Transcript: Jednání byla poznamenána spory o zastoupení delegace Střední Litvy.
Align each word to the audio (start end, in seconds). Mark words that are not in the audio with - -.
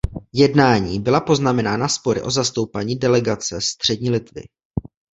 Jednání 0.33 0.99
byla 0.99 1.21
poznamenána 1.21 1.87
spory 1.87 2.21
o 2.21 2.31
zastoupení 2.31 2.95
delegace 2.95 3.61
Střední 3.61 4.09
Litvy. 4.09 4.43